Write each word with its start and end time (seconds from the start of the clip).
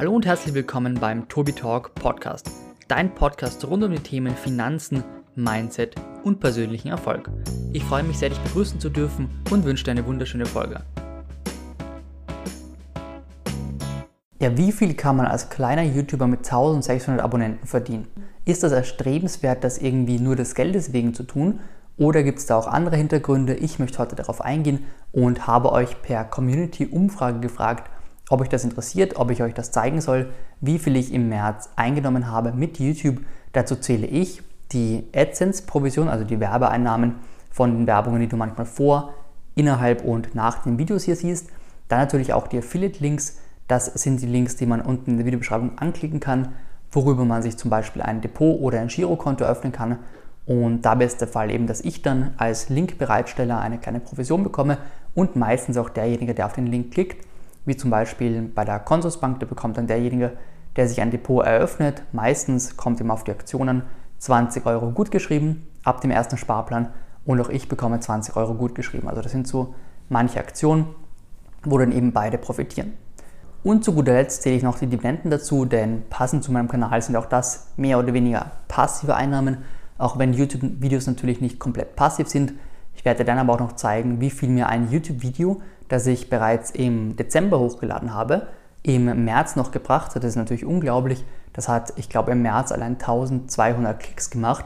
Hallo 0.00 0.14
und 0.14 0.24
herzlich 0.24 0.54
willkommen 0.54 0.94
beim 0.94 1.28
Tobi 1.28 1.52
Talk 1.52 1.94
Podcast, 1.94 2.50
dein 2.88 3.14
Podcast 3.14 3.62
rund 3.66 3.84
um 3.84 3.90
die 3.90 3.98
Themen 3.98 4.34
Finanzen, 4.34 5.04
Mindset 5.34 5.94
und 6.24 6.40
persönlichen 6.40 6.88
Erfolg. 6.88 7.28
Ich 7.74 7.84
freue 7.84 8.02
mich 8.02 8.16
sehr, 8.16 8.30
dich 8.30 8.38
begrüßen 8.38 8.80
zu 8.80 8.88
dürfen 8.88 9.28
und 9.50 9.66
wünsche 9.66 9.84
dir 9.84 9.90
eine 9.90 10.06
wunderschöne 10.06 10.46
Folge. 10.46 10.80
Ja, 14.40 14.56
wie 14.56 14.72
viel 14.72 14.94
kann 14.94 15.16
man 15.16 15.26
als 15.26 15.50
kleiner 15.50 15.82
YouTuber 15.82 16.26
mit 16.26 16.50
1600 16.50 17.22
Abonnenten 17.22 17.66
verdienen? 17.66 18.06
Ist 18.46 18.62
das 18.62 18.72
erstrebenswert, 18.72 19.62
das 19.64 19.76
irgendwie 19.76 20.18
nur 20.18 20.34
des 20.34 20.54
Geldes 20.54 20.94
wegen 20.94 21.12
zu 21.12 21.24
tun? 21.24 21.60
Oder 21.98 22.22
gibt 22.22 22.38
es 22.38 22.46
da 22.46 22.56
auch 22.56 22.68
andere 22.68 22.96
Hintergründe? 22.96 23.52
Ich 23.52 23.78
möchte 23.78 23.98
heute 23.98 24.16
darauf 24.16 24.40
eingehen 24.40 24.86
und 25.12 25.46
habe 25.46 25.70
euch 25.72 26.00
per 26.00 26.24
Community-Umfrage 26.24 27.40
gefragt, 27.40 27.90
ob 28.30 28.40
euch 28.40 28.48
das 28.48 28.64
interessiert, 28.64 29.16
ob 29.16 29.30
ich 29.30 29.42
euch 29.42 29.52
das 29.52 29.72
zeigen 29.72 30.00
soll, 30.00 30.30
wie 30.60 30.78
viel 30.78 30.96
ich 30.96 31.12
im 31.12 31.28
März 31.28 31.68
eingenommen 31.76 32.30
habe 32.30 32.52
mit 32.52 32.78
YouTube. 32.78 33.18
Dazu 33.52 33.74
zähle 33.74 34.06
ich 34.06 34.40
die 34.72 35.04
AdSense-Provision, 35.14 36.08
also 36.08 36.24
die 36.24 36.38
Werbeeinnahmen 36.38 37.16
von 37.50 37.76
den 37.76 37.86
Werbungen, 37.88 38.20
die 38.20 38.28
du 38.28 38.36
manchmal 38.36 38.66
vor, 38.66 39.12
innerhalb 39.56 40.04
und 40.04 40.36
nach 40.36 40.62
den 40.62 40.78
Videos 40.78 41.02
hier 41.02 41.16
siehst. 41.16 41.50
Dann 41.88 41.98
natürlich 41.98 42.32
auch 42.32 42.46
die 42.46 42.58
Affiliate-Links. 42.58 43.38
Das 43.66 43.86
sind 43.86 44.22
die 44.22 44.26
Links, 44.26 44.54
die 44.54 44.66
man 44.66 44.80
unten 44.80 45.10
in 45.10 45.16
der 45.16 45.26
Videobeschreibung 45.26 45.76
anklicken 45.78 46.20
kann, 46.20 46.52
worüber 46.92 47.24
man 47.24 47.42
sich 47.42 47.56
zum 47.56 47.68
Beispiel 47.68 48.00
ein 48.00 48.20
Depot 48.20 48.60
oder 48.60 48.80
ein 48.80 48.88
Girokonto 48.88 49.44
öffnen 49.44 49.72
kann. 49.72 49.98
Und 50.46 50.82
dabei 50.82 51.06
ist 51.06 51.20
der 51.20 51.28
Fall 51.28 51.50
eben, 51.50 51.66
dass 51.66 51.80
ich 51.80 52.02
dann 52.02 52.32
als 52.36 52.68
Linkbereitsteller 52.68 53.60
eine 53.60 53.78
kleine 53.78 53.98
Provision 53.98 54.44
bekomme 54.44 54.78
und 55.16 55.34
meistens 55.34 55.76
auch 55.76 55.90
derjenige, 55.90 56.32
der 56.32 56.46
auf 56.46 56.52
den 56.52 56.68
Link 56.68 56.92
klickt 56.92 57.26
wie 57.70 57.76
zum 57.76 57.90
Beispiel 57.90 58.42
bei 58.42 58.64
der 58.64 58.80
Consusbank, 58.80 59.38
da 59.38 59.46
bekommt 59.46 59.78
dann 59.78 59.86
derjenige, 59.86 60.32
der 60.74 60.88
sich 60.88 61.00
ein 61.00 61.12
Depot 61.12 61.46
eröffnet, 61.46 62.02
meistens 62.12 62.76
kommt 62.76 63.00
ihm 63.00 63.12
auf 63.12 63.22
die 63.22 63.30
Aktionen 63.30 63.82
20 64.18 64.66
Euro 64.66 64.90
gutgeschrieben 64.90 65.66
ab 65.84 66.00
dem 66.00 66.10
ersten 66.10 66.36
Sparplan 66.36 66.88
und 67.24 67.40
auch 67.40 67.48
ich 67.48 67.68
bekomme 67.68 68.00
20 68.00 68.34
Euro 68.34 68.54
gutgeschrieben. 68.54 69.08
Also 69.08 69.22
das 69.22 69.30
sind 69.30 69.46
so 69.46 69.74
manche 70.08 70.40
Aktionen, 70.40 70.86
wo 71.62 71.78
dann 71.78 71.92
eben 71.92 72.12
beide 72.12 72.38
profitieren. 72.38 72.94
Und 73.62 73.84
zu 73.84 73.94
guter 73.94 74.14
Letzt 74.14 74.42
zähle 74.42 74.56
ich 74.56 74.64
noch 74.64 74.78
die 74.78 74.86
Dividenden 74.86 75.30
dazu, 75.30 75.64
denn 75.64 76.02
passend 76.10 76.42
zu 76.42 76.50
meinem 76.50 76.68
Kanal 76.68 77.00
sind 77.02 77.14
auch 77.14 77.26
das 77.26 77.68
mehr 77.76 78.00
oder 78.00 78.12
weniger 78.12 78.50
passive 78.66 79.14
Einnahmen, 79.14 79.58
auch 79.96 80.18
wenn 80.18 80.32
YouTube-Videos 80.32 81.06
natürlich 81.06 81.40
nicht 81.40 81.60
komplett 81.60 81.94
passiv 81.94 82.28
sind. 82.28 82.54
Ich 82.96 83.04
werde 83.04 83.24
dann 83.24 83.38
aber 83.38 83.52
auch 83.52 83.60
noch 83.60 83.76
zeigen, 83.76 84.20
wie 84.20 84.30
viel 84.30 84.48
mir 84.48 84.68
ein 84.68 84.90
YouTube-Video 84.90 85.60
das 85.90 86.06
ich 86.06 86.30
bereits 86.30 86.70
im 86.70 87.16
Dezember 87.16 87.58
hochgeladen 87.58 88.14
habe, 88.14 88.46
im 88.82 89.24
März 89.24 89.56
noch 89.56 89.72
gebracht 89.72 90.14
hat. 90.14 90.22
Das 90.22 90.30
ist 90.30 90.36
natürlich 90.36 90.64
unglaublich. 90.64 91.24
Das 91.52 91.68
hat, 91.68 91.92
ich 91.96 92.08
glaube, 92.08 92.30
im 92.30 92.42
März 92.42 92.72
allein 92.72 92.92
1200 92.92 94.00
Klicks 94.00 94.30
gemacht. 94.30 94.64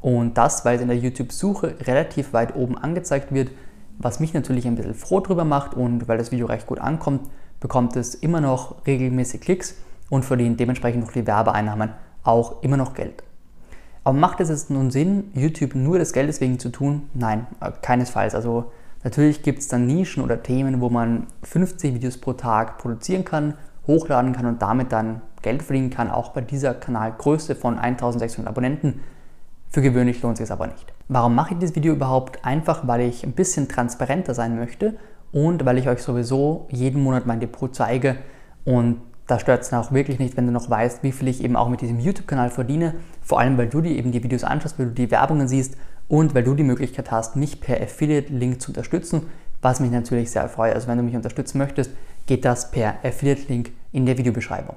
Und 0.00 0.36
das, 0.36 0.64
weil 0.64 0.76
es 0.76 0.82
in 0.82 0.88
der 0.88 0.98
YouTube-Suche 0.98 1.76
relativ 1.82 2.32
weit 2.32 2.56
oben 2.56 2.76
angezeigt 2.76 3.32
wird, 3.32 3.52
was 3.98 4.20
mich 4.20 4.34
natürlich 4.34 4.66
ein 4.66 4.74
bisschen 4.74 4.94
froh 4.94 5.20
drüber 5.20 5.44
macht 5.44 5.74
und 5.74 6.08
weil 6.08 6.18
das 6.18 6.32
Video 6.32 6.46
recht 6.46 6.66
gut 6.66 6.80
ankommt, 6.80 7.30
bekommt 7.60 7.96
es 7.96 8.14
immer 8.16 8.40
noch 8.40 8.86
regelmäßig 8.86 9.40
Klicks 9.40 9.76
und 10.10 10.24
verdient 10.24 10.58
dementsprechend 10.58 11.04
noch 11.04 11.12
die 11.12 11.26
Werbeeinnahmen 11.26 11.90
auch 12.24 12.62
immer 12.62 12.76
noch 12.76 12.92
Geld. 12.92 13.22
Aber 14.02 14.18
macht 14.18 14.40
es 14.40 14.48
jetzt 14.48 14.68
nun 14.68 14.90
Sinn, 14.90 15.30
YouTube 15.32 15.76
nur 15.76 15.98
des 15.98 16.12
Geldes 16.12 16.40
wegen 16.40 16.58
zu 16.58 16.70
tun? 16.70 17.08
Nein, 17.14 17.46
äh, 17.60 17.70
keinesfalls. 17.80 18.34
Also 18.34 18.72
Natürlich 19.06 19.42
gibt 19.44 19.60
es 19.60 19.68
dann 19.68 19.86
Nischen 19.86 20.20
oder 20.20 20.42
Themen, 20.42 20.80
wo 20.80 20.90
man 20.90 21.28
50 21.44 21.94
Videos 21.94 22.18
pro 22.18 22.32
Tag 22.32 22.78
produzieren 22.78 23.24
kann, 23.24 23.54
hochladen 23.86 24.32
kann 24.32 24.46
und 24.46 24.60
damit 24.60 24.90
dann 24.90 25.22
Geld 25.42 25.62
verdienen 25.62 25.90
kann, 25.90 26.10
auch 26.10 26.30
bei 26.30 26.40
dieser 26.40 26.74
Kanalgröße 26.74 27.54
von 27.54 27.78
1600 27.78 28.50
Abonnenten. 28.50 29.02
Für 29.68 29.80
gewöhnlich 29.80 30.20
lohnt 30.22 30.38
sich 30.38 30.44
es 30.44 30.50
aber 30.50 30.66
nicht. 30.66 30.92
Warum 31.06 31.36
mache 31.36 31.54
ich 31.54 31.60
dieses 31.60 31.76
Video 31.76 31.92
überhaupt? 31.92 32.44
Einfach, 32.44 32.88
weil 32.88 33.02
ich 33.02 33.22
ein 33.22 33.30
bisschen 33.30 33.68
transparenter 33.68 34.34
sein 34.34 34.56
möchte 34.56 34.96
und 35.30 35.64
weil 35.64 35.78
ich 35.78 35.88
euch 35.88 36.02
sowieso 36.02 36.66
jeden 36.72 37.00
Monat 37.00 37.26
mein 37.26 37.38
Depot 37.38 37.72
zeige 37.72 38.16
und 38.64 39.02
da 39.26 39.38
stört 39.38 39.62
es 39.62 39.70
dann 39.70 39.80
auch 39.80 39.92
wirklich 39.92 40.18
nicht, 40.18 40.36
wenn 40.36 40.46
du 40.46 40.52
noch 40.52 40.70
weißt, 40.70 41.02
wie 41.02 41.12
viel 41.12 41.28
ich 41.28 41.42
eben 41.42 41.56
auch 41.56 41.68
mit 41.68 41.80
diesem 41.80 41.98
YouTube-Kanal 41.98 42.50
verdiene. 42.50 42.94
Vor 43.22 43.40
allem, 43.40 43.58
weil 43.58 43.68
du 43.68 43.80
dir 43.80 43.90
eben 43.90 44.12
die 44.12 44.22
Videos 44.22 44.44
anschaust, 44.44 44.78
weil 44.78 44.86
du 44.86 44.92
die 44.92 45.10
Werbungen 45.10 45.48
siehst 45.48 45.76
und 46.08 46.34
weil 46.34 46.44
du 46.44 46.54
die 46.54 46.62
Möglichkeit 46.62 47.10
hast, 47.10 47.34
mich 47.34 47.60
per 47.60 47.80
Affiliate-Link 47.80 48.60
zu 48.60 48.70
unterstützen, 48.70 49.22
was 49.62 49.80
mich 49.80 49.90
natürlich 49.90 50.30
sehr 50.30 50.48
freut. 50.48 50.74
Also 50.74 50.86
wenn 50.86 50.98
du 50.98 51.04
mich 51.04 51.16
unterstützen 51.16 51.58
möchtest, 51.58 51.90
geht 52.26 52.44
das 52.44 52.70
per 52.70 52.96
Affiliate-Link 53.02 53.72
in 53.92 54.06
der 54.06 54.16
Videobeschreibung. 54.16 54.76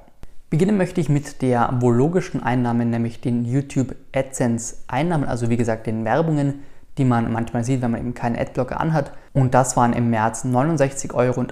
Beginnen 0.50 0.76
möchte 0.76 1.00
ich 1.00 1.08
mit 1.08 1.42
der 1.42 1.76
wohl 1.80 1.94
logischen 1.94 2.42
Einnahme, 2.42 2.84
nämlich 2.84 3.20
den 3.20 3.44
YouTube 3.44 3.94
AdSense 4.12 4.78
Einnahmen, 4.88 5.28
also 5.28 5.48
wie 5.48 5.56
gesagt 5.56 5.86
den 5.86 6.04
Werbungen, 6.04 6.64
die 6.98 7.04
man 7.04 7.32
manchmal 7.32 7.62
sieht, 7.62 7.82
wenn 7.82 7.92
man 7.92 8.00
eben 8.00 8.14
keinen 8.14 8.36
Adblocker 8.36 8.80
anhat. 8.80 9.12
Und 9.32 9.54
das 9.54 9.76
waren 9.76 9.92
im 9.92 10.10
März 10.10 10.44
69,38 10.44 11.14
Euro. 11.14 11.46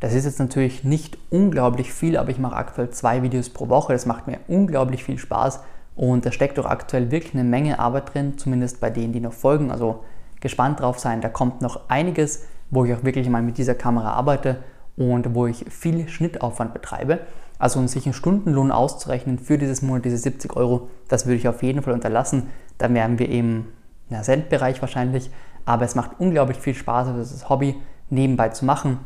Das 0.00 0.12
ist 0.12 0.26
jetzt 0.26 0.38
natürlich 0.38 0.84
nicht 0.84 1.16
unglaublich 1.30 1.92
viel, 1.92 2.16
aber 2.16 2.30
ich 2.30 2.38
mache 2.38 2.56
aktuell 2.56 2.90
zwei 2.90 3.22
Videos 3.22 3.48
pro 3.48 3.68
Woche. 3.68 3.92
Das 3.92 4.06
macht 4.06 4.26
mir 4.26 4.40
unglaublich 4.46 5.04
viel 5.04 5.18
Spaß 5.18 5.60
und 5.94 6.26
da 6.26 6.32
steckt 6.32 6.58
doch 6.58 6.66
aktuell 6.66 7.10
wirklich 7.10 7.34
eine 7.34 7.44
Menge 7.44 7.78
Arbeit 7.78 8.12
drin, 8.12 8.36
zumindest 8.36 8.80
bei 8.80 8.90
denen, 8.90 9.12
die 9.12 9.20
noch 9.20 9.32
folgen. 9.32 9.70
Also 9.70 10.04
gespannt 10.40 10.80
drauf 10.80 10.98
sein, 10.98 11.22
da 11.22 11.30
kommt 11.30 11.62
noch 11.62 11.88
einiges, 11.88 12.44
wo 12.70 12.84
ich 12.84 12.92
auch 12.92 13.04
wirklich 13.04 13.28
mal 13.28 13.42
mit 13.42 13.56
dieser 13.56 13.74
Kamera 13.74 14.12
arbeite 14.12 14.58
und 14.96 15.34
wo 15.34 15.46
ich 15.46 15.64
viel 15.70 16.08
Schnittaufwand 16.08 16.74
betreibe. 16.74 17.20
Also 17.58 17.78
um 17.78 17.88
sich 17.88 18.04
einen 18.04 18.12
Stundenlohn 18.12 18.70
auszurechnen 18.70 19.38
für 19.38 19.56
dieses 19.56 19.80
Monat, 19.80 20.04
diese 20.04 20.18
70 20.18 20.54
Euro, 20.56 20.90
das 21.08 21.24
würde 21.24 21.36
ich 21.36 21.48
auf 21.48 21.62
jeden 21.62 21.80
Fall 21.82 21.94
unterlassen. 21.94 22.48
Da 22.76 22.92
wären 22.92 23.18
wir 23.18 23.30
im 23.30 23.66
Cent-Bereich 24.10 24.82
wahrscheinlich. 24.82 25.30
Aber 25.64 25.86
es 25.86 25.94
macht 25.94 26.12
unglaublich 26.18 26.58
viel 26.58 26.74
Spaß, 26.74 27.08
also 27.08 27.18
das 27.18 27.48
Hobby 27.48 27.76
nebenbei 28.10 28.50
zu 28.50 28.66
machen, 28.66 29.00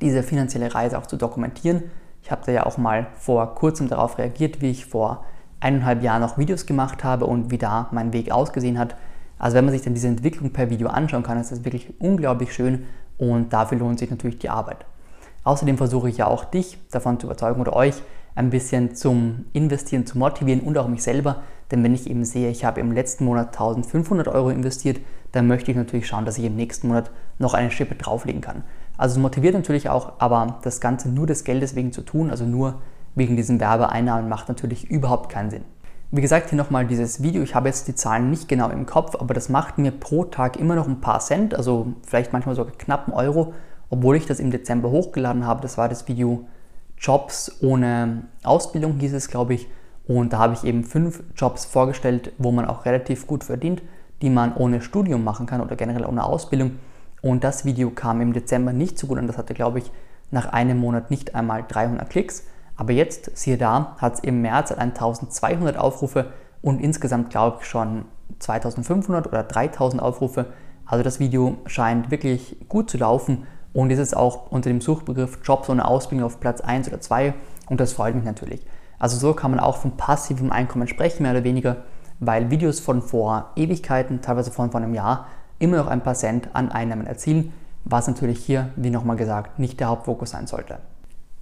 diese 0.00 0.22
finanzielle 0.22 0.74
Reise 0.74 0.98
auch 0.98 1.06
zu 1.06 1.16
dokumentieren. 1.16 1.84
Ich 2.22 2.30
habe 2.30 2.42
da 2.44 2.52
ja 2.52 2.66
auch 2.66 2.78
mal 2.78 3.06
vor 3.14 3.54
kurzem 3.54 3.88
darauf 3.88 4.18
reagiert, 4.18 4.60
wie 4.60 4.70
ich 4.70 4.86
vor 4.86 5.24
eineinhalb 5.60 6.02
Jahren 6.02 6.22
noch 6.22 6.38
Videos 6.38 6.66
gemacht 6.66 7.04
habe 7.04 7.26
und 7.26 7.50
wie 7.50 7.58
da 7.58 7.88
mein 7.92 8.12
Weg 8.12 8.30
ausgesehen 8.30 8.78
hat. 8.78 8.96
Also 9.38 9.56
wenn 9.56 9.64
man 9.64 9.72
sich 9.72 9.82
dann 9.82 9.94
diese 9.94 10.08
Entwicklung 10.08 10.50
per 10.50 10.70
Video 10.70 10.88
anschauen 10.88 11.22
kann, 11.22 11.38
ist 11.38 11.52
das 11.52 11.64
wirklich 11.64 12.00
unglaublich 12.00 12.52
schön 12.52 12.84
und 13.18 13.52
dafür 13.52 13.78
lohnt 13.78 13.98
sich 13.98 14.10
natürlich 14.10 14.38
die 14.38 14.50
Arbeit. 14.50 14.84
Außerdem 15.44 15.76
versuche 15.76 16.08
ich 16.08 16.18
ja 16.18 16.26
auch 16.26 16.44
dich 16.44 16.78
davon 16.90 17.20
zu 17.20 17.26
überzeugen 17.26 17.60
oder 17.60 17.74
euch 17.74 18.02
ein 18.34 18.50
bisschen 18.50 18.94
zum 18.94 19.46
Investieren 19.52 20.06
zu 20.06 20.18
motivieren 20.18 20.60
und 20.60 20.76
auch 20.76 20.88
mich 20.88 21.02
selber. 21.02 21.42
Denn 21.70 21.82
wenn 21.82 21.94
ich 21.94 22.08
eben 22.08 22.24
sehe, 22.24 22.50
ich 22.50 22.64
habe 22.64 22.80
im 22.80 22.92
letzten 22.92 23.24
Monat 23.24 23.48
1500 23.48 24.28
Euro 24.28 24.50
investiert, 24.50 25.00
dann 25.32 25.46
möchte 25.46 25.70
ich 25.70 25.76
natürlich 25.76 26.06
schauen, 26.06 26.24
dass 26.24 26.38
ich 26.38 26.44
im 26.44 26.56
nächsten 26.56 26.88
Monat 26.88 27.10
noch 27.38 27.54
eine 27.54 27.70
Schippe 27.70 27.94
drauflegen 27.94 28.40
kann. 28.40 28.62
Also 28.96 29.16
es 29.16 29.22
motiviert 29.22 29.54
natürlich 29.54 29.88
auch, 29.88 30.12
aber 30.18 30.58
das 30.62 30.80
Ganze 30.80 31.08
nur 31.08 31.26
des 31.26 31.44
Geldes 31.44 31.74
wegen 31.74 31.92
zu 31.92 32.02
tun, 32.02 32.30
also 32.30 32.44
nur 32.44 32.80
wegen 33.14 33.36
diesen 33.36 33.60
Werbeeinnahmen 33.60 34.28
macht 34.28 34.48
natürlich 34.48 34.90
überhaupt 34.90 35.30
keinen 35.30 35.50
Sinn. 35.50 35.64
Wie 36.12 36.20
gesagt, 36.20 36.50
hier 36.50 36.56
nochmal 36.56 36.86
dieses 36.86 37.22
Video. 37.22 37.42
Ich 37.42 37.54
habe 37.54 37.68
jetzt 37.68 37.88
die 37.88 37.94
Zahlen 37.94 38.30
nicht 38.30 38.48
genau 38.48 38.68
im 38.70 38.86
Kopf, 38.86 39.16
aber 39.16 39.34
das 39.34 39.48
macht 39.48 39.78
mir 39.78 39.90
pro 39.90 40.24
Tag 40.24 40.56
immer 40.56 40.76
noch 40.76 40.86
ein 40.86 41.00
paar 41.00 41.18
Cent, 41.18 41.54
also 41.54 41.88
vielleicht 42.06 42.32
manchmal 42.32 42.54
sogar 42.54 42.72
knapp 42.74 43.08
einen 43.08 43.16
Euro, 43.16 43.54
obwohl 43.90 44.16
ich 44.16 44.26
das 44.26 44.38
im 44.38 44.50
Dezember 44.50 44.90
hochgeladen 44.90 45.46
habe. 45.46 45.62
Das 45.62 45.76
war 45.78 45.88
das 45.88 46.06
Video 46.06 46.46
Jobs 46.98 47.58
ohne 47.60 48.22
Ausbildung, 48.44 48.98
hieß 48.98 49.14
es, 49.14 49.28
glaube 49.28 49.54
ich. 49.54 49.68
Und 50.06 50.32
da 50.32 50.38
habe 50.38 50.54
ich 50.54 50.64
eben 50.64 50.84
fünf 50.84 51.24
Jobs 51.34 51.64
vorgestellt, 51.64 52.32
wo 52.38 52.52
man 52.52 52.64
auch 52.64 52.84
relativ 52.84 53.26
gut 53.26 53.42
verdient, 53.42 53.82
die 54.22 54.30
man 54.30 54.54
ohne 54.54 54.80
Studium 54.80 55.24
machen 55.24 55.46
kann 55.46 55.60
oder 55.60 55.74
generell 55.74 56.06
ohne 56.06 56.24
Ausbildung. 56.24 56.78
Und 57.26 57.42
das 57.42 57.64
Video 57.64 57.90
kam 57.90 58.20
im 58.20 58.32
Dezember 58.32 58.72
nicht 58.72 59.00
so 59.00 59.08
gut 59.08 59.18
an. 59.18 59.26
Das 59.26 59.36
hatte, 59.36 59.52
glaube 59.52 59.80
ich, 59.80 59.90
nach 60.30 60.52
einem 60.52 60.78
Monat 60.78 61.10
nicht 61.10 61.34
einmal 61.34 61.64
300 61.66 62.08
Klicks. 62.08 62.44
Aber 62.76 62.92
jetzt, 62.92 63.36
siehe 63.36 63.58
da, 63.58 63.96
hat 63.98 64.14
es 64.14 64.20
im 64.20 64.42
März 64.42 64.70
1200 64.70 65.76
Aufrufe 65.76 66.26
und 66.62 66.80
insgesamt 66.80 67.30
glaube 67.30 67.58
ich 67.60 67.66
schon 67.66 68.04
2500 68.38 69.26
oder 69.26 69.42
3000 69.42 70.00
Aufrufe. 70.00 70.46
Also 70.84 71.02
das 71.02 71.18
Video 71.18 71.56
scheint 71.66 72.12
wirklich 72.12 72.58
gut 72.68 72.88
zu 72.88 72.96
laufen 72.96 73.48
und 73.72 73.90
ist 73.90 73.98
es 73.98 74.14
auch 74.14 74.52
unter 74.52 74.70
dem 74.70 74.80
Suchbegriff 74.80 75.40
Jobs 75.42 75.68
ohne 75.68 75.84
Ausbildung 75.84 76.26
auf 76.26 76.38
Platz 76.38 76.60
1 76.60 76.86
oder 76.86 77.00
2 77.00 77.34
und 77.68 77.80
das 77.80 77.92
freut 77.92 78.14
mich 78.14 78.24
natürlich. 78.24 78.64
Also 79.00 79.16
so 79.16 79.34
kann 79.34 79.50
man 79.50 79.58
auch 79.58 79.78
von 79.78 79.96
passivem 79.96 80.52
Einkommen 80.52 80.86
sprechen, 80.86 81.24
mehr 81.24 81.32
oder 81.32 81.42
weniger, 81.42 81.78
weil 82.20 82.50
Videos 82.50 82.78
von 82.78 83.02
vor 83.02 83.50
Ewigkeiten, 83.56 84.20
teilweise 84.20 84.52
von 84.52 84.70
vor 84.70 84.80
einem 84.80 84.94
Jahr, 84.94 85.26
immer 85.58 85.76
noch 85.78 85.86
ein 85.86 86.02
paar 86.02 86.14
Cent 86.14 86.48
an 86.52 86.70
Einnahmen 86.70 87.06
erzielen, 87.06 87.52
was 87.84 88.08
natürlich 88.08 88.38
hier, 88.38 88.70
wie 88.76 88.90
nochmal 88.90 89.16
gesagt, 89.16 89.58
nicht 89.58 89.80
der 89.80 89.88
Hauptfokus 89.88 90.30
sein 90.30 90.46
sollte. 90.46 90.78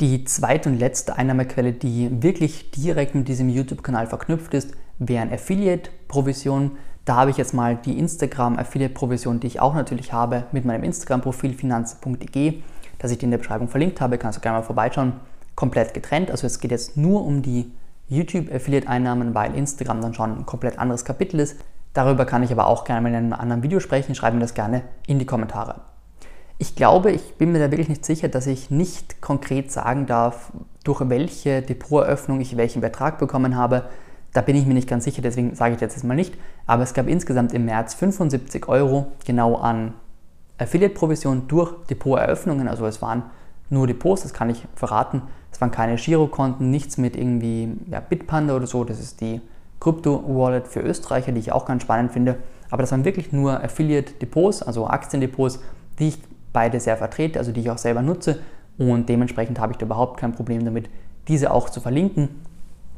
Die 0.00 0.25
zweite 0.25 0.69
und 0.69 0.78
letzte 0.78 1.16
Einnahmequelle, 1.16 1.72
die 1.72 2.22
wirklich 2.22 2.72
direkt 2.72 3.14
mit 3.14 3.28
diesem 3.28 3.49
YouTube-Kanal 3.49 4.06
verknüpft 4.08 4.52
ist, 4.52 4.72
wären 4.99 5.32
Affiliate-Provisionen. 5.32 6.72
Da 7.05 7.16
habe 7.16 7.31
ich 7.31 7.37
jetzt 7.37 7.55
mal 7.55 7.76
die 7.76 7.99
Instagram-Affiliate-Provision, 7.99 9.40
die 9.40 9.46
ich 9.46 9.61
auch 9.61 9.75
natürlich 9.75 10.12
habe, 10.12 10.44
mit 10.52 10.64
meinem 10.64 10.84
Instagram-Profil 10.84 11.55
finanz.de, 11.55 12.62
das 12.99 13.10
ich 13.10 13.19
dir 13.19 13.25
in 13.25 13.31
der 13.31 13.38
Beschreibung 13.38 13.69
verlinkt 13.69 14.00
habe. 14.00 14.19
Kannst 14.19 14.38
du 14.38 14.43
gerne 14.43 14.58
mal 14.58 14.64
vorbeischauen. 14.64 15.14
komplett 15.55 15.94
getrennt. 15.94 16.31
Also 16.31 16.46
es 16.46 16.58
geht 16.58 16.72
jetzt 16.72 16.96
nur 16.96 17.25
um 17.25 17.43
die 17.43 17.70
YouTube-Affiliate-Einnahmen, 18.08 19.34
weil 19.34 19.55
Instagram 19.55 20.00
dann 20.00 20.14
schon 20.14 20.38
ein 20.38 20.46
komplett 20.46 20.78
anderes 20.78 21.05
Kapitel 21.05 21.40
ist. 21.40 21.56
Darüber 21.94 22.26
kann 22.26 22.43
ich 22.43 22.52
aber 22.52 22.67
auch 22.67 22.85
gerne 22.85 23.08
in 23.08 23.14
einem 23.14 23.32
anderen 23.32 23.62
Video 23.62 23.81
sprechen. 23.81 24.14
Schreibe 24.14 24.37
mir 24.37 24.43
das 24.43 24.55
gerne 24.55 24.82
in 25.06 25.19
die 25.19 25.26
Kommentare. 25.26 25.81
Ich 26.58 26.76
glaube, 26.76 27.12
ich 27.12 27.35
bin 27.35 27.52
mir 27.52 27.61
da 27.61 27.70
wirklich 27.70 27.88
nicht 27.88 28.05
sicher, 28.05 28.29
dass 28.29 28.46
ich 28.46 28.70
nicht 28.70 29.23
konkret 29.23 29.73
sagen 29.73 30.06
darf, 30.06 30.52
durch 30.82 31.08
welche 31.08 31.62
Depoteröffnung 31.62 32.41
ich 32.41 32.56
welchen 32.56 32.81
Betrag 32.81 33.19
bekommen 33.19 33.56
habe. 33.56 33.85
Da 34.32 34.41
bin 34.41 34.56
ich 34.56 34.67
mir 34.67 34.75
nicht 34.75 34.88
ganz 34.88 35.05
sicher, 35.05 35.23
deswegen 35.23 35.55
sage 35.55 35.75
ich 35.76 35.81
jetzt 35.81 36.02
mal 36.05 36.14
nicht. 36.14 36.35
Aber 36.67 36.82
es 36.82 36.94
gab 36.94 37.08
insgesamt 37.08 37.52
im 37.52 37.64
März 37.64 37.94
75 37.94 38.69
Euro 38.69 39.12
genau 39.25 39.56
an 39.56 39.94
Affiliate-Provision 40.58 41.46
durch 41.46 41.73
Depoteröffnungen. 41.87 42.69
Also 42.69 42.87
es 42.87 43.00
waren 43.02 43.23
nur 43.70 43.87
Depots, 43.87 44.23
das 44.23 44.35
kann 44.35 44.50
ich 44.50 44.67
verraten. 44.75 45.23
Es 45.52 45.61
waren 45.61 45.70
keine 45.70 45.94
Girokonten, 45.96 46.70
nichts 46.70 46.99
mit 46.99 47.17
irgendwie 47.17 47.76
ja, 47.88 48.00
Bitpanda 48.00 48.56
oder 48.56 48.67
so. 48.67 48.82
Das 48.82 48.99
ist 48.99 49.20
die 49.20 49.41
Krypto-Wallet 49.84 50.66
für 50.66 50.81
Österreicher, 50.81 51.32
die 51.32 51.40
ich 51.40 51.52
auch 51.52 51.66
ganz 51.66 51.82
spannend 51.82 52.12
finde. 52.12 52.36
Aber 52.70 52.82
das 52.82 52.90
waren 52.90 53.04
wirklich 53.04 53.32
nur 53.32 53.62
Affiliate-Depots, 53.62 54.62
also 54.62 54.86
Aktiendepots, 54.86 55.60
die 55.98 56.08
ich 56.08 56.19
beide 56.52 56.81
sehr 56.81 56.96
vertrete, 56.96 57.38
also 57.38 57.52
die 57.52 57.60
ich 57.60 57.70
auch 57.70 57.78
selber 57.78 58.00
nutze. 58.00 58.40
Und 58.78 59.08
dementsprechend 59.08 59.60
habe 59.60 59.72
ich 59.72 59.78
da 59.78 59.84
überhaupt 59.84 60.19
kein 60.19 60.32
Problem 60.32 60.64
damit, 60.64 60.88
diese 61.28 61.52
auch 61.52 61.69
zu 61.69 61.81
verlinken 61.81 62.31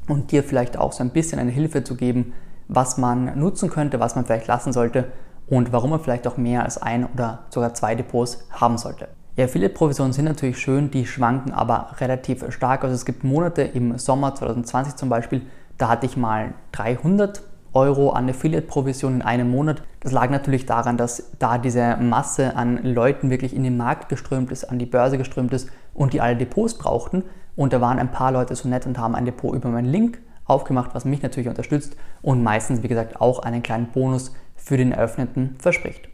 und 0.08 0.30
dir 0.30 0.44
vielleicht 0.44 0.78
auch 0.78 0.92
so 0.92 1.02
ein 1.02 1.10
bisschen 1.10 1.40
eine 1.40 1.50
Hilfe 1.50 1.82
zu 1.82 1.96
geben, 1.96 2.32
was 2.68 2.98
man 2.98 3.38
nutzen 3.38 3.68
könnte, 3.68 3.98
was 3.98 4.14
man 4.14 4.24
vielleicht 4.24 4.46
lassen 4.46 4.72
sollte 4.72 5.06
und 5.48 5.72
warum 5.72 5.90
man 5.90 6.00
vielleicht 6.00 6.26
auch 6.28 6.36
mehr 6.36 6.62
als 6.62 6.78
ein 6.78 7.04
oder 7.04 7.46
sogar 7.50 7.74
zwei 7.74 7.96
Depots 7.96 8.46
haben 8.50 8.78
sollte. 8.78 9.08
Affiliate-Provisionen 9.44 10.14
sind 10.14 10.24
natürlich 10.24 10.58
schön, 10.58 10.90
die 10.90 11.06
schwanken 11.06 11.52
aber 11.52 11.90
relativ 11.98 12.44
stark. 12.50 12.84
Also 12.84 12.94
es 12.94 13.04
gibt 13.04 13.22
Monate 13.22 13.62
im 13.62 13.98
Sommer 13.98 14.34
2020 14.34 14.96
zum 14.96 15.10
Beispiel, 15.10 15.42
da 15.76 15.88
hatte 15.88 16.06
ich 16.06 16.16
mal 16.16 16.54
300 16.72 17.42
Euro 17.74 18.10
an 18.10 18.30
Affiliate-Provision 18.30 19.16
in 19.16 19.22
einem 19.22 19.50
Monat. 19.50 19.82
Das 20.00 20.12
lag 20.12 20.30
natürlich 20.30 20.64
daran, 20.64 20.96
dass 20.96 21.32
da 21.38 21.58
diese 21.58 21.96
Masse 21.96 22.56
an 22.56 22.82
Leuten 22.82 23.28
wirklich 23.28 23.54
in 23.54 23.62
den 23.62 23.76
Markt 23.76 24.08
geströmt 24.08 24.50
ist, 24.50 24.64
an 24.64 24.78
die 24.78 24.86
Börse 24.86 25.18
geströmt 25.18 25.52
ist 25.52 25.68
und 25.92 26.14
die 26.14 26.22
alle 26.22 26.36
Depots 26.36 26.78
brauchten. 26.78 27.22
Und 27.54 27.74
da 27.74 27.82
waren 27.82 27.98
ein 27.98 28.10
paar 28.10 28.32
Leute 28.32 28.56
so 28.56 28.68
nett 28.68 28.86
und 28.86 28.98
haben 28.98 29.14
ein 29.14 29.26
Depot 29.26 29.54
über 29.54 29.68
meinen 29.68 29.92
Link 29.92 30.18
aufgemacht, 30.46 30.94
was 30.94 31.04
mich 31.04 31.22
natürlich 31.22 31.48
unterstützt 31.48 31.96
und 32.22 32.42
meistens, 32.42 32.82
wie 32.82 32.88
gesagt, 32.88 33.20
auch 33.20 33.40
einen 33.40 33.62
kleinen 33.62 33.88
Bonus 33.88 34.32
für 34.54 34.78
den 34.78 34.92
Eröffneten 34.92 35.56
verspricht. 35.58 36.08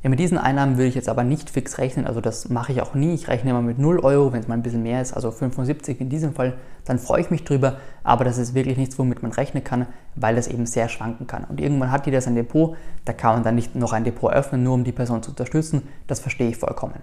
Ja, 0.00 0.10
mit 0.10 0.20
diesen 0.20 0.38
Einnahmen 0.38 0.76
würde 0.76 0.86
ich 0.86 0.94
jetzt 0.94 1.08
aber 1.08 1.24
nicht 1.24 1.50
fix 1.50 1.78
rechnen, 1.78 2.06
also 2.06 2.20
das 2.20 2.48
mache 2.48 2.70
ich 2.70 2.80
auch 2.80 2.94
nie. 2.94 3.14
Ich 3.14 3.26
rechne 3.26 3.50
immer 3.50 3.62
mit 3.62 3.80
0 3.80 3.98
Euro, 3.98 4.32
wenn 4.32 4.38
es 4.38 4.46
mal 4.46 4.54
ein 4.54 4.62
bisschen 4.62 4.84
mehr 4.84 5.02
ist, 5.02 5.12
also 5.12 5.32
75 5.32 6.00
in 6.00 6.08
diesem 6.08 6.34
Fall, 6.34 6.54
dann 6.84 7.00
freue 7.00 7.20
ich 7.20 7.30
mich 7.30 7.42
drüber, 7.42 7.78
aber 8.04 8.24
das 8.24 8.38
ist 8.38 8.54
wirklich 8.54 8.76
nichts, 8.76 8.96
womit 8.96 9.24
man 9.24 9.32
rechnen 9.32 9.64
kann, 9.64 9.86
weil 10.14 10.36
das 10.36 10.46
eben 10.46 10.66
sehr 10.66 10.88
schwanken 10.88 11.26
kann. 11.26 11.44
Und 11.44 11.60
irgendwann 11.60 11.90
hat 11.90 12.06
jeder 12.06 12.20
sein 12.20 12.36
Depot, 12.36 12.76
da 13.06 13.12
kann 13.12 13.34
man 13.34 13.42
dann 13.42 13.56
nicht 13.56 13.74
noch 13.74 13.92
ein 13.92 14.04
Depot 14.04 14.32
öffnen, 14.32 14.62
nur 14.62 14.74
um 14.74 14.84
die 14.84 14.92
Person 14.92 15.20
zu 15.20 15.30
unterstützen, 15.30 15.82
das 16.06 16.20
verstehe 16.20 16.48
ich 16.48 16.58
vollkommen. 16.58 17.00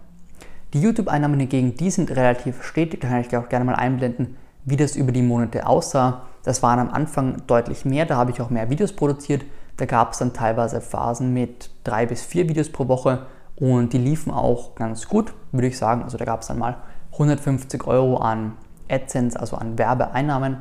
Die 0.73 0.79
YouTube-Einnahmen 0.79 1.37
hingegen, 1.37 1.75
die 1.75 1.91
sind 1.91 2.11
relativ 2.11 2.63
stetig, 2.63 3.01
da 3.01 3.09
kann 3.09 3.19
ich 3.19 3.35
auch 3.35 3.49
gerne 3.49 3.65
mal 3.65 3.75
einblenden, 3.75 4.37
wie 4.63 4.77
das 4.77 4.95
über 4.95 5.11
die 5.11 5.21
Monate 5.21 5.67
aussah. 5.67 6.27
Das 6.43 6.63
waren 6.63 6.79
am 6.79 6.89
Anfang 6.91 7.41
deutlich 7.45 7.83
mehr, 7.83 8.05
da 8.05 8.15
habe 8.15 8.31
ich 8.31 8.39
auch 8.39 8.49
mehr 8.49 8.69
Videos 8.69 8.93
produziert, 8.93 9.43
da 9.77 9.85
gab 9.85 10.13
es 10.13 10.19
dann 10.19 10.33
teilweise 10.33 10.81
Phasen 10.81 11.33
mit 11.33 11.69
drei 11.83 12.05
bis 12.05 12.23
vier 12.23 12.47
Videos 12.47 12.69
pro 12.69 12.87
Woche 12.87 13.25
und 13.55 13.93
die 13.93 13.97
liefen 13.97 14.31
auch 14.31 14.75
ganz 14.75 15.07
gut, 15.07 15.33
würde 15.51 15.67
ich 15.67 15.77
sagen. 15.77 16.03
Also 16.03 16.17
da 16.17 16.25
gab 16.25 16.41
es 16.41 16.47
dann 16.47 16.59
mal 16.59 16.77
150 17.13 17.85
Euro 17.87 18.17
an 18.17 18.53
AdSense, 18.89 19.39
also 19.39 19.55
an 19.55 19.77
Werbeeinnahmen. 19.77 20.57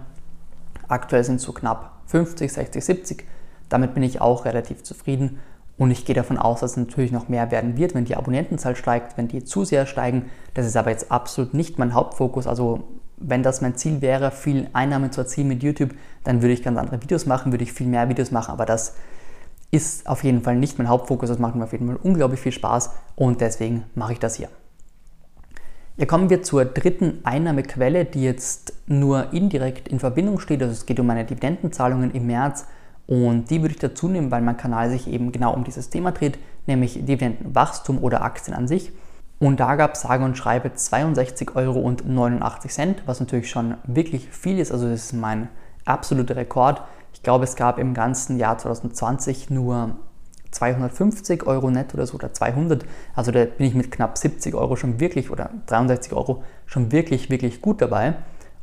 Aktuell 0.88 1.24
sind 1.24 1.36
es 1.36 1.42
so 1.42 1.52
knapp 1.52 2.02
50, 2.06 2.52
60, 2.52 2.84
70. 2.84 3.24
Damit 3.68 3.94
bin 3.94 4.02
ich 4.02 4.20
auch 4.20 4.44
relativ 4.44 4.82
zufrieden 4.82 5.40
und 5.76 5.90
ich 5.90 6.04
gehe 6.04 6.14
davon 6.14 6.38
aus, 6.38 6.60
dass 6.60 6.72
es 6.72 6.76
natürlich 6.76 7.10
noch 7.10 7.28
mehr 7.28 7.50
werden 7.50 7.76
wird, 7.76 7.94
wenn 7.94 8.04
die 8.04 8.16
Abonnentenzahl 8.16 8.76
steigt, 8.76 9.16
wenn 9.16 9.28
die 9.28 9.44
zu 9.44 9.64
sehr 9.64 9.86
steigen. 9.86 10.30
Das 10.54 10.66
ist 10.66 10.76
aber 10.76 10.90
jetzt 10.90 11.10
absolut 11.10 11.54
nicht 11.54 11.78
mein 11.78 11.94
Hauptfokus. 11.94 12.46
Also 12.46 12.84
wenn 13.16 13.42
das 13.42 13.60
mein 13.60 13.76
Ziel 13.76 14.00
wäre, 14.00 14.30
viel 14.30 14.68
Einnahmen 14.72 15.12
zu 15.12 15.20
erzielen 15.22 15.48
mit 15.48 15.62
YouTube, 15.62 15.94
dann 16.24 16.42
würde 16.42 16.54
ich 16.54 16.62
ganz 16.62 16.78
andere 16.78 17.02
Videos 17.02 17.26
machen, 17.26 17.52
würde 17.52 17.64
ich 17.64 17.72
viel 17.72 17.86
mehr 17.86 18.08
Videos 18.08 18.30
machen, 18.30 18.52
aber 18.52 18.66
das 18.66 18.94
ist 19.70 20.06
auf 20.06 20.24
jeden 20.24 20.42
Fall 20.42 20.56
nicht 20.56 20.78
mein 20.78 20.88
Hauptfokus, 20.88 21.28
das 21.28 21.38
macht 21.38 21.54
mir 21.56 21.64
auf 21.64 21.72
jeden 21.72 21.86
Fall 21.86 21.98
unglaublich 22.02 22.40
viel 22.40 22.52
Spaß 22.52 22.90
und 23.16 23.40
deswegen 23.40 23.84
mache 23.94 24.12
ich 24.12 24.18
das 24.18 24.36
hier. 24.36 24.48
Ja, 25.96 26.06
kommen 26.06 26.28
wir 26.28 26.42
zur 26.42 26.64
dritten 26.64 27.20
Einnahmequelle, 27.22 28.04
die 28.04 28.24
jetzt 28.24 28.72
nur 28.86 29.32
indirekt 29.32 29.86
in 29.86 30.00
Verbindung 30.00 30.40
steht. 30.40 30.60
Also 30.60 30.72
es 30.72 30.86
geht 30.86 30.98
um 30.98 31.06
meine 31.06 31.24
Dividendenzahlungen 31.24 32.10
im 32.10 32.26
März 32.26 32.66
und 33.06 33.48
die 33.48 33.62
würde 33.62 33.74
ich 33.74 33.80
dazu 33.80 34.08
nehmen, 34.08 34.32
weil 34.32 34.42
mein 34.42 34.56
Kanal 34.56 34.90
sich 34.90 35.06
eben 35.06 35.30
genau 35.30 35.54
um 35.54 35.62
dieses 35.62 35.90
Thema 35.90 36.10
dreht, 36.10 36.38
nämlich 36.66 36.94
Dividendenwachstum 36.94 38.02
oder 38.02 38.22
Aktien 38.22 38.56
an 38.56 38.66
sich. 38.66 38.90
Und 39.44 39.60
da 39.60 39.76
gab 39.76 39.92
es 39.92 40.00
sage 40.00 40.24
und 40.24 40.38
schreibe 40.38 40.68
62,89 40.68 41.54
Euro, 41.54 41.94
was 43.04 43.20
natürlich 43.20 43.50
schon 43.50 43.74
wirklich 43.84 44.30
viel 44.30 44.58
ist. 44.58 44.72
Also 44.72 44.88
das 44.88 45.04
ist 45.04 45.12
mein 45.12 45.50
absoluter 45.84 46.34
Rekord. 46.34 46.80
Ich 47.12 47.22
glaube, 47.22 47.44
es 47.44 47.54
gab 47.54 47.78
im 47.78 47.92
ganzen 47.92 48.38
Jahr 48.38 48.56
2020 48.56 49.50
nur 49.50 49.96
250 50.50 51.46
Euro 51.46 51.70
netto 51.70 51.98
oder 51.98 52.06
so 52.06 52.14
oder 52.14 52.32
200. 52.32 52.86
Also 53.14 53.32
da 53.32 53.44
bin 53.44 53.66
ich 53.66 53.74
mit 53.74 53.90
knapp 53.90 54.16
70 54.16 54.54
Euro 54.54 54.76
schon 54.76 54.98
wirklich 54.98 55.30
oder 55.30 55.50
63 55.66 56.14
Euro 56.14 56.42
schon 56.64 56.90
wirklich, 56.90 57.28
wirklich 57.28 57.60
gut 57.60 57.82
dabei. 57.82 58.14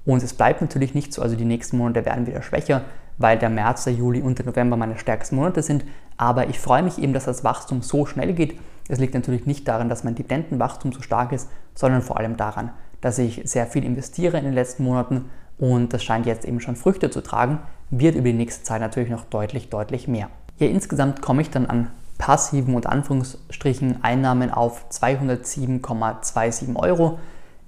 Und 0.04 0.24
es 0.24 0.34
bleibt 0.34 0.62
natürlich 0.62 0.95
nicht 0.95 1.13
so, 1.13 1.22
also 1.22 1.36
die 1.36 1.45
nächsten 1.45 1.77
Monate 1.77 2.06
werden 2.06 2.25
wieder 2.25 2.42
schwächer, 2.42 2.81
weil 3.19 3.38
der 3.38 3.51
März, 3.51 3.84
der 3.84 3.94
Juli 3.94 4.24
und 4.24 4.39
der 4.39 4.48
November 4.48 4.77
meine 4.77 4.98
stärksten 4.98 5.36
Monate 5.36 5.62
sind. 5.62 5.86
Aber 6.18 6.50
ich 6.50 6.57
freue 6.57 6.81
mich 6.81 6.98
eben, 6.98 7.13
dass 7.13 7.25
das 7.25 7.44
Wachstum 7.44 7.84
so 7.84 8.07
schnell 8.07 8.34
geht 8.34 8.57
es 8.88 9.00
liegt 9.00 9.13
natürlich 9.13 9.45
nicht 9.45 9.68
daran, 9.68 9.89
dass 9.89 10.04
mein 10.04 10.16
Dividendenwachstum 10.16 10.92
so 10.92 11.01
stark 11.01 11.31
ist, 11.31 11.50
sondern 11.75 12.01
vor 12.01 12.18
allem 12.18 12.38
daran, 12.38 12.72
dass 13.01 13.18
ich 13.18 13.42
sehr 13.45 13.68
viel 13.68 13.83
investiere 13.83 14.38
in 14.38 14.45
den 14.45 14.54
letzten 14.54 14.83
Monaten 14.83 15.25
und 15.57 15.94
das 15.94 16.04
scheint 16.04 16.25
jetzt 16.25 16.45
eben 16.45 16.60
schon 16.60 16.75
Früchte 16.75 17.10
zu 17.10 17.22
tragen, 17.22 17.60
wird 17.89 18.16
über 18.16 18.25
die 18.25 18.33
nächste 18.33 18.63
Zeit 18.63 18.81
natürlich 18.81 19.10
noch 19.10 19.25
deutlich, 19.25 19.69
deutlich 19.69 20.07
mehr. 20.07 20.30
Hier 20.57 20.69
insgesamt 20.69 21.22
komme 21.22 21.42
ich 21.42 21.50
dann 21.50 21.66
an 21.66 21.89
passiven 22.18 22.75
und 22.75 22.88
Anführungsstrichen 22.88 24.04
Einnahmen 24.04 24.51
auf 24.51 24.86
207,27 24.92 26.75
Euro. 26.75 27.19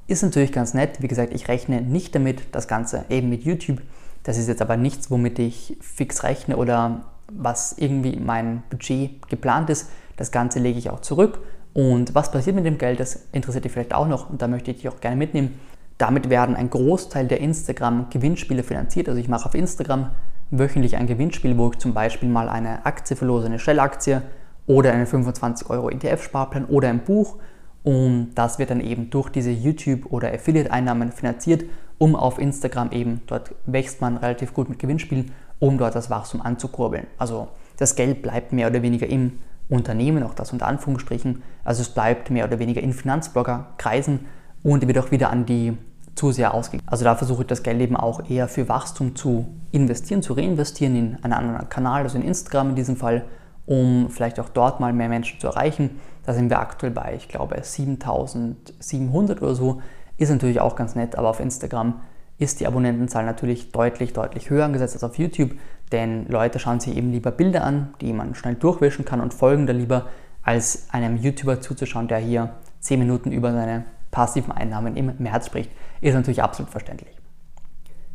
Ist 0.08 0.22
natürlich 0.22 0.52
ganz 0.52 0.74
nett. 0.74 1.02
Wie 1.02 1.08
gesagt, 1.08 1.34
ich 1.34 1.48
rechne 1.48 1.82
nicht 1.82 2.14
damit, 2.14 2.44
das 2.52 2.68
Ganze 2.68 3.06
eben 3.10 3.30
mit 3.30 3.44
YouTube. 3.44 3.82
Das 4.22 4.38
ist 4.38 4.48
jetzt 4.48 4.62
aber 4.62 4.78
nichts, 4.78 5.10
womit 5.10 5.40
ich 5.40 5.78
fix 5.82 6.24
rechne 6.24 6.58
oder 6.58 7.02
was 7.32 7.74
irgendwie 7.78 8.18
mein 8.18 8.64
Budget 8.70 9.28
geplant 9.28 9.70
ist. 9.70 9.90
Das 10.18 10.32
Ganze 10.32 10.60
lege 10.60 10.80
ich 10.80 10.90
auch 10.90 11.02
zurück. 11.02 11.40
Und 11.74 12.14
was 12.14 12.32
passiert 12.32 12.56
mit 12.56 12.66
dem 12.66 12.78
Geld, 12.78 13.00
das 13.00 13.28
interessiert 13.32 13.66
dich 13.66 13.72
vielleicht 13.72 13.94
auch 13.94 14.08
noch 14.08 14.30
und 14.30 14.42
da 14.42 14.48
möchte 14.48 14.72
ich 14.72 14.78
dich 14.78 14.90
auch 14.90 15.00
gerne 15.02 15.16
mitnehmen. 15.16 15.60
Damit 15.98 16.30
werden 16.30 16.56
ein 16.56 16.70
Großteil 16.70 17.28
der 17.28 17.40
Instagram-Gewinnspiele 17.40 18.64
finanziert. 18.64 19.10
Also 19.10 19.20
ich 19.20 19.28
mache 19.28 19.46
auf 19.46 19.56
Instagram 19.56 20.12
wöchentlich 20.52 20.98
ein 20.98 21.08
Gewinnspiel, 21.08 21.58
wo 21.58 21.72
ich 21.72 21.80
zum 21.80 21.94
Beispiel 21.94 22.30
mal 22.30 22.50
eine 22.50 22.86
Aktie 22.86 23.16
verlose, 23.16 23.48
eine 23.48 23.60
Shell-Aktie 23.60 24.22
oder 24.68 24.94
einen 24.94 25.08
25 25.08 25.70
Euro 25.70 25.90
ETF-Sparplan 25.90 26.66
oder 26.66 26.90
ein 26.90 27.04
Buch. 27.04 27.38
Und 27.84 28.32
das 28.36 28.60
wird 28.60 28.70
dann 28.70 28.80
eben 28.80 29.10
durch 29.10 29.30
diese 29.30 29.52
YouTube- 29.52 30.12
oder 30.12 30.32
Affiliate-Einnahmen 30.32 31.12
finanziert, 31.12 31.66
um 31.98 32.16
auf 32.16 32.40
Instagram 32.40 32.92
eben, 32.92 33.22
dort 33.28 33.54
wächst 33.66 34.00
man 34.00 34.18
relativ 34.18 34.54
gut 34.54 34.70
mit 34.70 34.80
Gewinnspielen, 34.80 35.32
um 35.60 35.78
dort 35.78 35.96
das 35.96 36.10
Wachstum 36.10 36.42
anzukurbeln. 36.42 37.08
Also 37.18 37.50
das 37.78 37.96
Geld 37.96 38.22
bleibt 38.22 38.54
mehr 38.54 38.68
oder 38.70 38.82
weniger 38.82 39.08
im 39.08 39.40
Unternehmen, 39.70 40.24
auch 40.24 40.34
das 40.34 40.52
unter 40.52 40.68
Anführungsstrichen. 40.68 41.42
Also 41.64 41.82
es 41.82 41.90
bleibt 41.90 42.30
mehr 42.30 42.46
oder 42.46 42.60
weniger 42.60 42.82
in 42.82 42.94
Finanzblogger-Kreisen 42.94 44.26
und 44.64 44.88
wird 44.88 44.98
auch 44.98 45.12
wieder 45.12 45.30
an 45.30 45.46
die 45.46 45.78
Zuseher 46.16 46.54
ausgegeben. 46.54 46.88
Also 46.88 47.04
da 47.04 47.16
versuche 47.16 47.42
ich 47.42 47.48
das 47.48 47.64
Geld 47.64 47.82
eben 47.82 47.96
auch 47.96 48.30
eher 48.30 48.48
für 48.48 48.70
Wachstum 48.70 49.16
zu 49.16 49.48
investieren, 49.72 50.22
zu 50.22 50.34
reinvestieren 50.34 50.96
in 50.96 51.18
einen 51.24 51.34
anderen 51.34 51.70
Kanal, 51.70 52.04
also 52.04 52.18
in 52.18 52.24
Instagram 52.24 52.70
in 52.70 52.76
diesem 52.76 52.96
Fall, 52.96 53.26
um 53.66 54.10
vielleicht 54.10 54.40
auch 54.40 54.50
dort 54.50 54.80
mal 54.80 54.94
mehr 54.94 55.10
Menschen 55.10 55.40
zu 55.40 55.48
erreichen. 55.48 56.00
Da 56.26 56.34
sind 56.34 56.50
wir 56.50 56.60
aktuell 56.60 56.92
bei, 56.92 57.16
ich 57.16 57.30
glaube, 57.30 57.58
7700 57.62 59.42
oder 59.42 59.56
so. 59.56 59.82
Ist 60.18 60.30
natürlich 60.30 60.62
auch 60.62 60.76
ganz 60.76 60.96
nett, 60.96 61.16
aber 61.16 61.30
auf 61.30 61.40
Instagram 61.40 62.02
ist 62.38 62.60
die 62.60 62.68
Abonnentenzahl 62.68 63.26
natürlich 63.26 63.72
deutlich, 63.72 64.14
deutlich 64.14 64.50
höher 64.50 64.66
angesetzt 64.66 64.96
als 64.96 65.04
auf 65.04 65.18
YouTube, 65.18 65.52
denn 65.92 66.28
Leute 66.28 66.60
schauen 66.60 66.80
sich 66.80 66.98
eben 66.98 67.12
lieber 67.12 67.32
Bilder 67.32 67.64
an, 67.64 67.94
die 68.02 68.14
man 68.14 68.36
schnell 68.36 68.56
durchwischen 68.56 69.06
kann 69.06 69.22
und 69.22 69.34
folgen 69.34 69.68
da 69.68 69.74
lieber, 69.74 70.08
als 70.42 70.88
einem 70.92 71.18
YouTuber 71.18 71.62
zuzuschauen, 71.62 72.08
der 72.08 72.18
hier 72.18 72.56
10 72.82 73.00
Minuten 73.00 73.32
über 73.32 73.54
seine 73.54 73.86
passiven 74.12 74.52
Einnahmen 74.52 74.98
im 74.98 75.14
März 75.20 75.48
spricht. 75.48 75.72
Ist 76.02 76.16
natürlich 76.16 76.44
absolut 76.44 76.72
verständlich. 76.72 77.16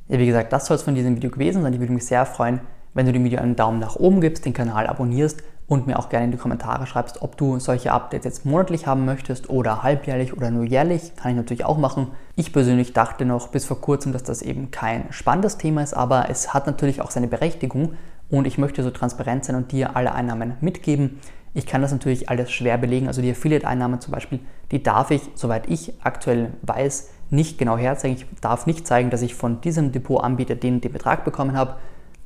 Ja, 0.08 0.18
wie 0.18 0.26
gesagt, 0.26 0.52
das 0.52 0.66
soll 0.66 0.76
es 0.76 0.82
von 0.82 0.94
diesem 0.94 1.16
Video 1.16 1.30
gewesen 1.30 1.62
sein. 1.62 1.72
Ich 1.72 1.80
würde 1.80 1.92
mich 1.92 2.06
sehr 2.06 2.26
freuen, 2.26 2.60
wenn 2.94 3.06
du 3.06 3.12
dem 3.12 3.24
Video 3.24 3.40
einen 3.40 3.56
Daumen 3.56 3.78
nach 3.78 3.96
oben 3.96 4.20
gibst, 4.20 4.44
den 4.44 4.52
Kanal 4.52 4.86
abonnierst 4.86 5.42
und 5.68 5.86
mir 5.86 5.98
auch 5.98 6.08
gerne 6.08 6.24
in 6.24 6.32
die 6.32 6.38
Kommentare 6.38 6.86
schreibst, 6.86 7.20
ob 7.20 7.36
du 7.36 7.58
solche 7.58 7.92
Updates 7.92 8.24
jetzt 8.24 8.46
monatlich 8.46 8.86
haben 8.86 9.04
möchtest 9.04 9.50
oder 9.50 9.82
halbjährlich 9.82 10.34
oder 10.34 10.50
nur 10.50 10.64
jährlich. 10.64 11.14
Kann 11.16 11.32
ich 11.32 11.36
natürlich 11.36 11.64
auch 11.64 11.76
machen. 11.76 12.08
Ich 12.36 12.52
persönlich 12.52 12.94
dachte 12.94 13.26
noch 13.26 13.48
bis 13.48 13.66
vor 13.66 13.80
kurzem, 13.80 14.12
dass 14.12 14.22
das 14.22 14.40
eben 14.40 14.70
kein 14.70 15.12
spannendes 15.12 15.58
Thema 15.58 15.82
ist, 15.82 15.92
aber 15.92 16.30
es 16.30 16.54
hat 16.54 16.66
natürlich 16.66 17.02
auch 17.02 17.10
seine 17.10 17.28
Berechtigung 17.28 17.92
und 18.30 18.46
ich 18.46 18.56
möchte 18.56 18.82
so 18.82 18.90
transparent 18.90 19.44
sein 19.44 19.56
und 19.56 19.70
dir 19.70 19.94
alle 19.94 20.14
Einnahmen 20.14 20.54
mitgeben. 20.62 21.20
Ich 21.54 21.66
kann 21.66 21.82
das 21.82 21.92
natürlich 21.92 22.28
alles 22.28 22.50
schwer 22.50 22.78
belegen, 22.78 23.06
also 23.06 23.20
die 23.20 23.30
Affiliate-Einnahmen 23.30 24.00
zum 24.00 24.12
Beispiel, 24.12 24.40
die 24.70 24.82
darf 24.82 25.10
ich, 25.10 25.22
soweit 25.34 25.68
ich 25.68 25.94
aktuell 26.02 26.52
weiß, 26.62 27.10
nicht 27.30 27.58
genau 27.58 27.76
herzeigen. 27.76 28.16
Ich 28.16 28.26
darf 28.40 28.66
nicht 28.66 28.86
zeigen, 28.86 29.10
dass 29.10 29.22
ich 29.22 29.34
von 29.34 29.60
diesem 29.60 29.92
Depotanbieter 29.92 30.54
den, 30.54 30.80
den 30.80 30.92
Betrag 30.92 31.24
bekommen 31.24 31.56
habe. 31.56 31.76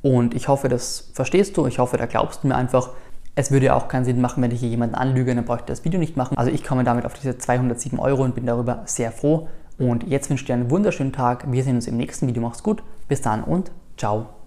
Und 0.03 0.35
ich 0.35 0.49
hoffe, 0.49 0.69
das 0.69 1.11
verstehst 1.13 1.57
du. 1.57 1.67
Ich 1.67 1.79
hoffe, 1.79 1.97
da 1.97 2.07
glaubst 2.07 2.43
du 2.43 2.49
mir 2.49 2.57
einfach. 2.57 2.91
Es 3.35 3.51
würde 3.51 3.67
ja 3.67 3.75
auch 3.75 3.89
keinen 3.89 4.05
Sinn 4.05 4.21
machen, 4.21 4.43
wenn 4.43 4.51
ich 4.51 4.61
hier 4.61 4.69
jemanden 4.69 4.95
anlüge, 4.95 5.35
dann 5.35 5.45
bräuchte 5.45 5.65
ich 5.65 5.79
das 5.79 5.85
Video 5.85 5.99
nicht 5.99 6.17
machen. 6.17 6.37
Also 6.37 6.51
ich 6.51 6.65
komme 6.65 6.85
damit 6.85 7.07
auf 7.07 7.15
diese 7.15 7.39
207 7.39 7.99
Euro 7.99 8.23
und 8.25 8.35
bin 8.35 8.47
darüber 8.47 8.83
sehr 8.85 9.11
froh. 9.11 9.49
Und 9.79 10.07
jetzt 10.07 10.29
wünsche 10.29 10.43
ich 10.43 10.47
dir 10.47 10.55
einen 10.55 10.71
wunderschönen 10.71 11.13
Tag. 11.13 11.51
Wir 11.51 11.65
sehen 11.65 11.77
uns 11.77 11.87
im 11.87 11.97
nächsten 11.97 12.27
Video. 12.27 12.43
Mach's 12.43 12.63
gut. 12.63 12.83
Bis 13.09 13.23
dann 13.23 13.43
und 13.43 13.73
ciao. 13.97 14.42